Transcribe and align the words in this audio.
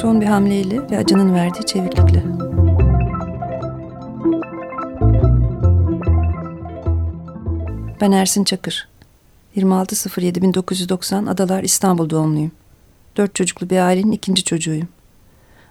Son 0.00 0.20
bir 0.20 0.26
hamleyle 0.26 0.90
ve 0.90 0.98
acının 0.98 1.34
verdiği 1.34 1.66
çeviklikle. 1.66 2.24
Ben 8.00 8.12
Ersin 8.12 8.44
Çakır. 8.44 8.88
26.07.1990 9.56 11.30
Adalar 11.30 11.62
İstanbul 11.62 12.10
doğumluyum. 12.10 12.52
Dört 13.16 13.34
çocuklu 13.34 13.70
bir 13.70 13.78
ailenin 13.78 14.12
ikinci 14.12 14.44
çocuğuyum. 14.44 14.88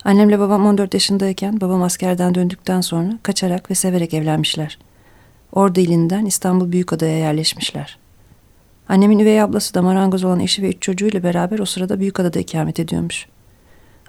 Annemle 0.04 0.39
babam 0.39 0.65
14 0.65 0.93
yaşındayken 0.93 1.61
babam 1.61 1.83
askerden 1.83 2.36
döndükten 2.36 2.82
sonra 2.82 3.19
kaçarak 3.23 3.71
ve 3.71 3.75
severek 3.75 4.14
evlenmişler. 4.14 4.79
Ordu 5.51 5.79
ilinden 5.79 6.25
İstanbul 6.25 6.71
Büyükada'ya 6.71 7.18
yerleşmişler. 7.18 7.97
Annemin 8.89 9.19
üvey 9.19 9.41
ablası 9.41 9.73
da 9.73 9.82
marangoz 9.82 10.23
olan 10.23 10.39
eşi 10.39 10.61
ve 10.61 10.69
üç 10.69 10.82
çocuğuyla 10.82 11.23
beraber 11.23 11.59
o 11.59 11.65
sırada 11.65 12.00
Büyükada'da 12.00 12.39
ikamet 12.39 12.79
ediyormuş. 12.79 13.27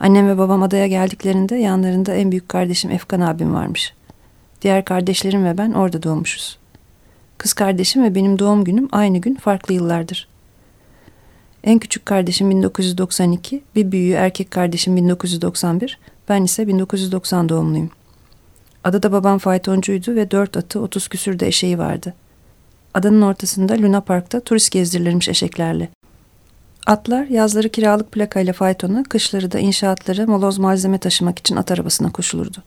Annem 0.00 0.28
ve 0.28 0.38
babam 0.38 0.62
adaya 0.62 0.86
geldiklerinde 0.86 1.56
yanlarında 1.56 2.14
en 2.14 2.30
büyük 2.30 2.48
kardeşim 2.48 2.90
Efkan 2.90 3.20
abim 3.20 3.54
varmış. 3.54 3.94
Diğer 4.62 4.84
kardeşlerim 4.84 5.44
ve 5.44 5.58
ben 5.58 5.72
orada 5.72 6.02
doğmuşuz. 6.02 6.58
Kız 7.38 7.52
kardeşim 7.52 8.04
ve 8.04 8.14
benim 8.14 8.38
doğum 8.38 8.64
günüm 8.64 8.88
aynı 8.92 9.18
gün 9.18 9.34
farklı 9.34 9.74
yıllardır. 9.74 10.28
En 11.64 11.78
küçük 11.78 12.06
kardeşim 12.06 12.50
1992, 12.50 13.62
bir 13.74 13.92
büyüğü 13.92 14.12
erkek 14.12 14.50
kardeşim 14.50 14.96
1991, 14.96 15.98
ben 16.28 16.42
ise 16.44 16.68
1990 16.68 17.48
doğumluyum. 17.48 17.90
Adada 18.84 19.12
babam 19.12 19.38
faytoncuydu 19.38 20.14
ve 20.14 20.30
dört 20.30 20.56
atı 20.56 20.80
otuz 20.80 21.08
küsürde 21.08 21.46
eşeği 21.46 21.78
vardı. 21.78 22.14
Adanın 22.94 23.22
ortasında 23.22 23.72
Luna 23.72 24.00
Park'ta 24.00 24.40
turist 24.40 24.72
gezdirilirmiş 24.72 25.28
eşeklerle. 25.28 25.88
Atlar 26.86 27.24
yazları 27.24 27.68
kiralık 27.68 28.12
plakayla 28.12 28.52
faytona, 28.52 29.02
kışları 29.02 29.52
da 29.52 29.58
inşaatlara 29.58 30.26
moloz 30.26 30.58
malzeme 30.58 30.98
taşımak 30.98 31.38
için 31.38 31.56
at 31.56 31.70
arabasına 31.70 32.12
koşulurdu. 32.12 32.62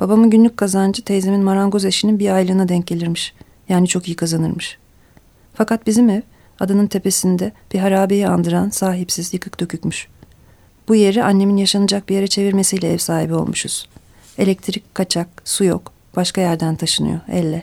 Babamın 0.00 0.30
günlük 0.30 0.56
kazancı 0.56 1.02
teyzemin 1.02 1.40
marangoz 1.40 1.84
eşinin 1.84 2.18
bir 2.18 2.30
aylığına 2.30 2.68
denk 2.68 2.86
gelirmiş. 2.86 3.34
Yani 3.68 3.88
çok 3.88 4.08
iyi 4.08 4.16
kazanırmış. 4.16 4.78
Fakat 5.54 5.86
bizim 5.86 6.10
ev 6.10 6.22
adanın 6.60 6.86
tepesinde 6.86 7.52
bir 7.72 7.78
harabeyi 7.78 8.28
andıran 8.28 8.70
sahipsiz 8.70 9.34
yıkık 9.34 9.60
dökükmüş. 9.60 10.08
Bu 10.88 10.94
yeri 10.94 11.24
annemin 11.24 11.56
yaşanacak 11.56 12.08
bir 12.08 12.14
yere 12.14 12.26
çevirmesiyle 12.26 12.92
ev 12.92 12.98
sahibi 12.98 13.34
olmuşuz. 13.34 13.88
Elektrik 14.38 14.94
kaçak, 14.94 15.28
su 15.44 15.64
yok. 15.64 15.92
Başka 16.16 16.40
yerden 16.40 16.76
taşınıyor, 16.76 17.20
elle. 17.28 17.62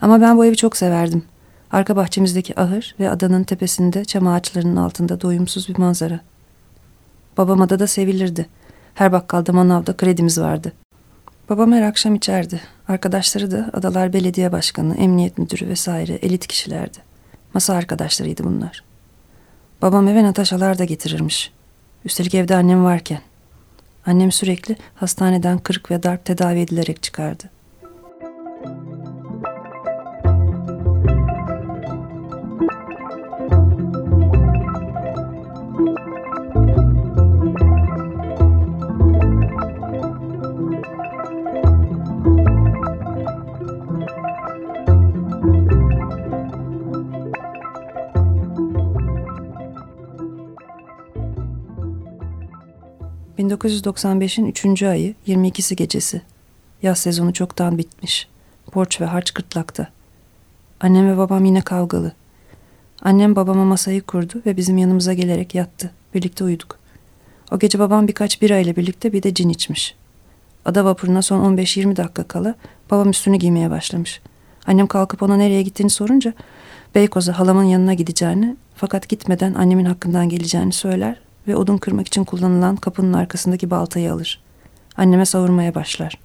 Ama 0.00 0.20
ben 0.20 0.38
bu 0.38 0.44
evi 0.44 0.56
çok 0.56 0.76
severdim. 0.76 1.22
Arka 1.70 1.96
bahçemizdeki 1.96 2.60
ahır 2.60 2.94
ve 3.00 3.10
adanın 3.10 3.44
tepesinde 3.44 4.04
çam 4.04 4.26
ağaçlarının 4.26 4.76
altında 4.76 5.20
doyumsuz 5.20 5.68
bir 5.68 5.78
manzara. 5.78 6.20
Babam 7.36 7.60
adada 7.60 7.86
sevilirdi. 7.86 8.46
Her 8.94 9.12
bakkalda 9.12 9.52
manavda 9.52 9.96
kredimiz 9.96 10.40
vardı. 10.40 10.72
Babam 11.48 11.72
her 11.72 11.82
akşam 11.82 12.14
içerdi. 12.14 12.60
Arkadaşları 12.88 13.50
da 13.50 13.70
Adalar 13.72 14.12
Belediye 14.12 14.52
Başkanı, 14.52 14.96
Emniyet 14.96 15.38
Müdürü 15.38 15.68
vesaire 15.68 16.12
elit 16.12 16.46
kişilerdi. 16.46 16.98
Masa 17.54 17.74
arkadaşlarıydı 17.74 18.44
bunlar. 18.44 18.84
Babam 19.82 20.08
eve 20.08 20.24
Nataşalar 20.24 20.78
da 20.78 20.84
getirirmiş. 20.84 21.52
Üstelik 22.04 22.34
evde 22.34 22.56
annem 22.56 22.84
varken. 22.84 23.20
Annem 24.06 24.32
sürekli 24.32 24.76
hastaneden 24.94 25.58
kırık 25.58 25.90
ve 25.90 26.02
darp 26.02 26.24
tedavi 26.24 26.60
edilerek 26.60 27.02
çıkardı. 27.02 27.44
1995'in 53.56 54.46
3. 54.46 54.82
ayı 54.82 55.14
22'si 55.28 55.74
gecesi. 55.74 56.22
Yaz 56.82 56.98
sezonu 56.98 57.32
çoktan 57.32 57.78
bitmiş. 57.78 58.28
Borç 58.74 59.00
ve 59.00 59.04
harç 59.04 59.30
gırtlakta. 59.30 59.88
Annem 60.80 61.12
ve 61.12 61.16
babam 61.16 61.44
yine 61.44 61.60
kavgalı. 61.60 62.12
Annem 63.02 63.36
babama 63.36 63.64
masayı 63.64 64.02
kurdu 64.02 64.42
ve 64.46 64.56
bizim 64.56 64.78
yanımıza 64.78 65.12
gelerek 65.12 65.54
yattı. 65.54 65.90
Birlikte 66.14 66.44
uyuduk. 66.44 66.78
O 67.50 67.58
gece 67.58 67.78
babam 67.78 68.08
birkaç 68.08 68.42
bira 68.42 68.58
ile 68.58 68.76
birlikte 68.76 69.12
bir 69.12 69.22
de 69.22 69.34
cin 69.34 69.48
içmiş. 69.48 69.94
Ada 70.64 70.84
vapuruna 70.84 71.22
son 71.22 71.56
15-20 71.56 71.96
dakika 71.96 72.24
kala 72.24 72.54
babam 72.90 73.10
üstünü 73.10 73.36
giymeye 73.36 73.70
başlamış. 73.70 74.20
Annem 74.66 74.86
kalkıp 74.86 75.22
ona 75.22 75.36
nereye 75.36 75.62
gittiğini 75.62 75.90
sorunca 75.90 76.32
Beykoz'a 76.94 77.38
halamın 77.38 77.64
yanına 77.64 77.94
gideceğini 77.94 78.56
fakat 78.74 79.08
gitmeden 79.08 79.54
annemin 79.54 79.84
hakkından 79.84 80.28
geleceğini 80.28 80.72
söyler 80.72 81.25
ve 81.48 81.56
odun 81.56 81.76
kırmak 81.76 82.06
için 82.06 82.24
kullanılan 82.24 82.76
kapının 82.76 83.12
arkasındaki 83.12 83.70
baltayı 83.70 84.12
alır. 84.12 84.42
Anneme 84.96 85.26
savurmaya 85.26 85.74
başlar. 85.74 86.18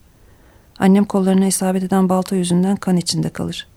Annem 0.80 1.06
kollarına 1.06 1.46
isabet 1.46 1.84
eden 1.84 2.10
balta 2.10 2.36
yüzünden 2.36 2.76
kan 2.76 2.98
içinde 2.98 3.30
kalır. 3.30 3.68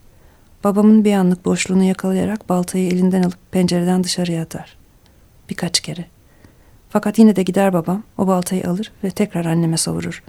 Babamın 0.65 1.05
bir 1.05 1.13
anlık 1.13 1.45
boşluğunu 1.45 1.83
yakalayarak 1.83 2.49
baltayı 2.49 2.91
elinden 2.91 3.23
alıp 3.23 3.53
pencereden 3.53 4.05
dışarıya 4.05 4.43
atar. 4.43 4.77
Birkaç 5.51 5.81
kere. 5.81 6.05
Fakat 6.91 7.19
yine 7.19 7.37
de 7.37 7.43
gider 7.43 7.73
babam, 7.73 8.03
o 8.19 8.27
baltayı 8.27 8.71
alır 8.71 8.93
ve 9.05 9.11
tekrar 9.11 9.45
anneme 9.45 9.77
savurur. 9.77 10.23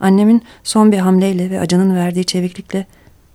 Annemin 0.00 0.42
son 0.64 0.92
bir 0.92 0.98
hamleyle 0.98 1.50
ve 1.50 1.60
acının 1.60 1.96
verdiği 1.96 2.24
çeviklikle 2.24 2.86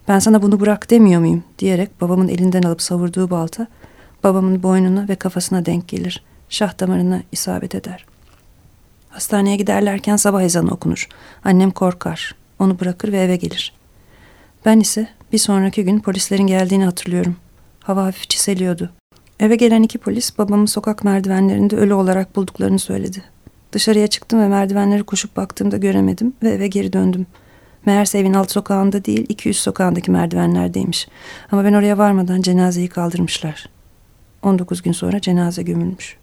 ben 0.07 0.19
sana 0.19 0.41
bunu 0.41 0.59
bırak 0.59 0.89
demiyor 0.89 1.21
muyum 1.21 1.43
diyerek 1.59 2.01
babamın 2.01 2.27
elinden 2.27 2.63
alıp 2.63 2.81
savurduğu 2.81 3.29
balta 3.29 3.67
babamın 4.23 4.63
boynuna 4.63 5.07
ve 5.09 5.15
kafasına 5.15 5.65
denk 5.65 5.87
gelir 5.87 6.23
şah 6.51 6.79
damarına 6.79 7.21
isabet 7.31 7.75
eder. 7.75 8.05
Hastaneye 9.09 9.55
giderlerken 9.55 10.15
sabah 10.15 10.43
ezanı 10.43 10.71
okunur. 10.71 11.07
Annem 11.43 11.71
korkar. 11.71 12.35
Onu 12.59 12.79
bırakır 12.79 13.11
ve 13.11 13.19
eve 13.19 13.35
gelir. 13.35 13.73
Ben 14.65 14.79
ise 14.79 15.07
bir 15.33 15.37
sonraki 15.37 15.83
gün 15.83 15.99
polislerin 15.99 16.47
geldiğini 16.47 16.85
hatırlıyorum. 16.85 17.35
Hava 17.79 18.05
hafif 18.05 18.29
çiseliyordu. 18.29 18.89
Eve 19.39 19.55
gelen 19.55 19.83
iki 19.83 19.97
polis 19.97 20.37
babamı 20.37 20.67
sokak 20.67 21.03
merdivenlerinde 21.03 21.75
ölü 21.75 21.93
olarak 21.93 22.35
bulduklarını 22.35 22.79
söyledi. 22.79 23.23
Dışarıya 23.71 24.07
çıktım 24.07 24.41
ve 24.41 24.47
merdivenleri 24.47 25.03
koşup 25.03 25.37
baktığımda 25.37 25.77
göremedim 25.77 26.33
ve 26.43 26.49
eve 26.49 26.67
geri 26.67 26.93
döndüm. 26.93 27.27
Meğerse 27.85 28.19
evin 28.19 28.33
alt 28.33 28.51
sokağında 28.51 29.05
değil 29.05 29.25
iki 29.29 29.49
üst 29.49 29.59
sokağındaki 29.59 30.11
merdivenlerdeymiş. 30.11 31.07
Ama 31.51 31.63
ben 31.63 31.73
oraya 31.73 31.97
varmadan 31.97 32.41
cenazeyi 32.41 32.87
kaldırmışlar. 32.87 33.69
19 34.43 34.81
gün 34.81 34.91
sonra 34.91 35.21
cenaze 35.21 35.63
gömülmüş. 35.63 36.20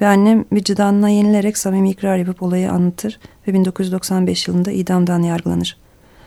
Ve 0.00 0.06
annem 0.06 0.44
vicdanına 0.52 1.08
yenilerek 1.08 1.58
samimi 1.58 1.90
ikrar 1.90 2.16
yapıp 2.16 2.42
olayı 2.42 2.72
anlatır 2.72 3.18
ve 3.48 3.54
1995 3.54 4.48
yılında 4.48 4.70
idamdan 4.70 5.22
yargılanır. 5.22 5.76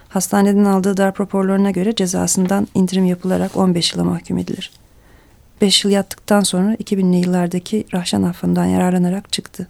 Hastaneden 0.10 0.66
aldığı 0.66 0.98
darp 0.98 1.22
raporlarına 1.22 1.72
göre 1.72 1.96
cezasından 1.96 2.68
indirim 2.76 3.06
yapılarak 3.06 3.58
15 3.58 3.94
yıla 3.94 4.04
mahkum 4.04 4.38
edilir. 4.38 4.72
5 5.62 5.86
yıl 5.86 5.92
yattıktan 5.92 6.42
sonra 6.42 6.76
2000'li 6.76 7.16
yıllardaki 7.16 7.86
Rahşan 7.94 8.24
affından 8.24 8.66
yararlanarak 8.66 9.34
çıktı. 9.34 9.68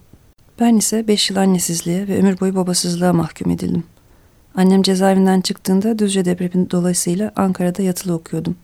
Ben 0.60 0.76
ise 0.76 1.08
5 1.08 1.30
yıl 1.30 1.38
annesizliğe 1.38 2.08
ve 2.08 2.18
ömür 2.18 2.40
boyu 2.40 2.56
babasızlığa 2.56 3.14
mahkum 3.14 3.52
edildim. 3.52 3.84
Annem 4.56 4.82
cezaevinden 4.82 5.42
çıktığında 5.42 6.00
Düzce 6.00 6.26
depremi 6.26 6.72
dolayısıyla 6.72 7.32
Ankara'da 7.36 7.82
yatılı 7.82 8.14
okuyordum. 8.14 8.56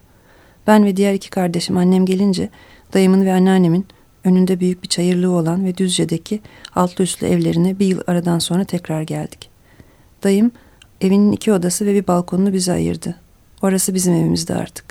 Ben 0.67 0.85
ve 0.85 0.95
diğer 0.95 1.13
iki 1.13 1.29
kardeşim 1.29 1.77
annem 1.77 2.05
gelince 2.05 2.49
dayımın 2.93 3.25
ve 3.25 3.33
anneannemin 3.33 3.85
önünde 4.29 4.59
büyük 4.59 4.83
bir 4.83 4.87
çayırlığı 4.87 5.31
olan 5.31 5.65
ve 5.65 5.77
Düzce'deki 5.77 6.41
altlı 6.75 7.03
üstlü 7.03 7.27
evlerine 7.27 7.79
bir 7.79 7.85
yıl 7.85 8.01
aradan 8.07 8.39
sonra 8.39 8.63
tekrar 8.63 9.01
geldik. 9.01 9.49
Dayım 10.23 10.51
evinin 11.01 11.31
iki 11.31 11.53
odası 11.53 11.85
ve 11.85 11.93
bir 11.93 12.07
balkonunu 12.07 12.53
bize 12.53 12.71
ayırdı. 12.71 13.15
Orası 13.61 13.93
bizim 13.93 14.13
evimizdi 14.13 14.53
artık. 14.53 14.85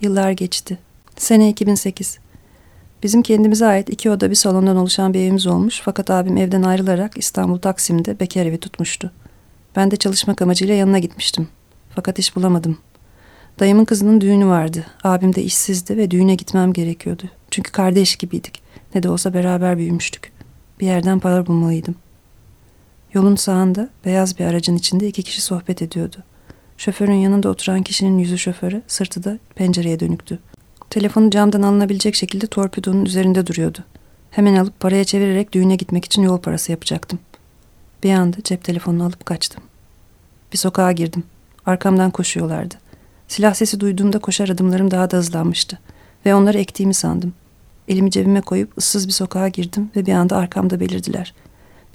Yıllar 0.00 0.30
geçti. 0.30 0.78
Sene 1.16 1.50
2008. 1.50 2.18
Bizim 3.02 3.22
kendimize 3.22 3.66
ait 3.66 3.88
iki 3.90 4.10
oda 4.10 4.30
bir 4.30 4.34
salondan 4.34 4.76
oluşan 4.76 5.14
bir 5.14 5.20
evimiz 5.20 5.46
olmuş 5.46 5.80
fakat 5.84 6.10
abim 6.10 6.36
evden 6.36 6.62
ayrılarak 6.62 7.18
İstanbul 7.18 7.58
Taksim'de 7.58 8.20
bekar 8.20 8.46
evi 8.46 8.58
tutmuştu. 8.58 9.12
Ben 9.76 9.90
de 9.90 9.96
çalışmak 9.96 10.42
amacıyla 10.42 10.74
yanına 10.74 10.98
gitmiştim. 10.98 11.48
Fakat 11.94 12.18
iş 12.18 12.36
bulamadım. 12.36 12.78
Dayımın 13.60 13.84
kızının 13.84 14.20
düğünü 14.20 14.46
vardı. 14.46 14.86
Abim 15.04 15.34
de 15.34 15.42
işsizdi 15.42 15.96
ve 15.96 16.10
düğüne 16.10 16.34
gitmem 16.34 16.72
gerekiyordu. 16.72 17.22
Çünkü 17.50 17.72
kardeş 17.72 18.16
gibiydik. 18.16 18.62
Ne 18.94 19.02
de 19.02 19.08
olsa 19.08 19.34
beraber 19.34 19.78
büyümüştük. 19.78 20.32
Bir 20.80 20.86
yerden 20.86 21.20
para 21.20 21.46
bulmalıydım. 21.46 21.94
Yolun 23.14 23.36
sağında 23.36 23.90
beyaz 24.04 24.38
bir 24.38 24.44
aracın 24.44 24.76
içinde 24.76 25.08
iki 25.08 25.22
kişi 25.22 25.42
sohbet 25.42 25.82
ediyordu. 25.82 26.16
Şoförün 26.76 27.14
yanında 27.14 27.48
oturan 27.48 27.82
kişinin 27.82 28.18
yüzü 28.18 28.38
şoföre, 28.38 28.82
sırtı 28.86 29.24
da 29.24 29.38
pencereye 29.54 30.00
dönüktü. 30.00 30.38
Telefonu 30.90 31.30
camdan 31.30 31.62
alınabilecek 31.62 32.14
şekilde 32.14 32.46
torpidonun 32.46 33.04
üzerinde 33.04 33.46
duruyordu. 33.46 33.78
Hemen 34.30 34.54
alıp 34.54 34.80
paraya 34.80 35.04
çevirerek 35.04 35.52
düğüne 35.52 35.76
gitmek 35.76 36.04
için 36.04 36.22
yol 36.22 36.38
parası 36.38 36.72
yapacaktım. 36.72 37.18
Bir 38.02 38.12
anda 38.12 38.36
cep 38.44 38.64
telefonunu 38.64 39.04
alıp 39.04 39.26
kaçtım. 39.26 39.62
Bir 40.52 40.58
sokağa 40.58 40.92
girdim. 40.92 41.24
Arkamdan 41.66 42.10
koşuyorlardı. 42.10 42.74
Silah 43.28 43.54
sesi 43.54 43.80
duyduğumda 43.80 44.18
koşar 44.18 44.48
adımlarım 44.48 44.90
daha 44.90 45.10
da 45.10 45.16
hızlanmıştı. 45.16 45.78
Ve 46.26 46.34
onları 46.34 46.58
ektiğimi 46.58 46.94
sandım. 46.94 47.32
Elimi 47.88 48.10
cebime 48.10 48.40
koyup 48.40 48.78
ıssız 48.78 49.06
bir 49.06 49.12
sokağa 49.12 49.48
girdim 49.48 49.90
ve 49.96 50.06
bir 50.06 50.12
anda 50.12 50.36
arkamda 50.36 50.80
belirdiler. 50.80 51.34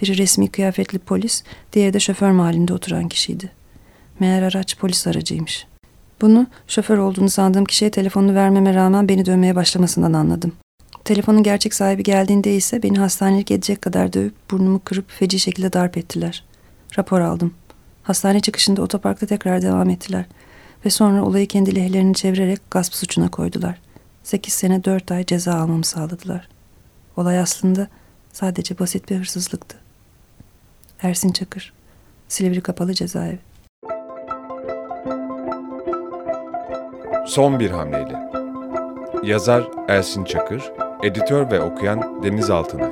Biri 0.01 0.17
resmi 0.17 0.47
kıyafetli 0.47 0.99
polis, 0.99 1.43
diğeri 1.73 1.93
de 1.93 1.99
şoför 1.99 2.31
mahallinde 2.31 2.73
oturan 2.73 3.09
kişiydi. 3.09 3.51
Meğer 4.19 4.41
araç 4.41 4.77
polis 4.77 5.07
aracıymış. 5.07 5.67
Bunu 6.21 6.47
şoför 6.67 6.97
olduğunu 6.97 7.29
sandığım 7.29 7.65
kişiye 7.65 7.91
telefonunu 7.91 8.35
vermeme 8.35 8.73
rağmen 8.73 9.09
beni 9.09 9.25
dövmeye 9.25 9.55
başlamasından 9.55 10.13
anladım. 10.13 10.51
Telefonun 11.05 11.43
gerçek 11.43 11.73
sahibi 11.73 12.03
geldiğinde 12.03 12.55
ise 12.55 12.83
beni 12.83 12.99
hastanelik 12.99 13.51
edecek 13.51 13.81
kadar 13.81 14.13
dövüp 14.13 14.33
burnumu 14.51 14.81
kırıp 14.85 15.11
feci 15.11 15.39
şekilde 15.39 15.73
darp 15.73 15.97
ettiler. 15.97 16.43
Rapor 16.97 17.21
aldım. 17.21 17.53
Hastane 18.03 18.39
çıkışında 18.39 18.81
otoparkta 18.81 19.25
tekrar 19.25 19.61
devam 19.61 19.89
ettiler. 19.89 20.25
Ve 20.85 20.89
sonra 20.89 21.23
olayı 21.23 21.47
kendi 21.47 21.75
lehlerini 21.75 22.13
çevirerek 22.13 22.71
gasp 22.71 22.95
suçuna 22.95 23.31
koydular. 23.31 23.84
Sekiz 24.25 24.53
sene 24.53 24.83
dört 24.83 25.11
ay 25.11 25.25
ceza 25.25 25.53
almamı 25.53 25.83
sağladılar. 25.83 26.47
Olay 27.17 27.39
aslında 27.39 27.87
sadece 28.33 28.79
basit 28.79 29.09
bir 29.09 29.17
hırsızlıktı. 29.17 29.77
Ersin 31.01 31.31
Çakır, 31.31 31.73
Silivri 32.27 32.61
Kapalı 32.61 32.93
Cezaevi. 32.93 33.39
Son 37.27 37.59
bir 37.59 37.69
hamleyle. 37.69 38.29
Yazar 39.23 39.67
Ersin 39.87 40.23
Çakır, 40.23 40.71
editör 41.03 41.51
ve 41.51 41.61
okuyan 41.61 42.23
Deniz 42.23 42.49
Altınay. 42.49 42.91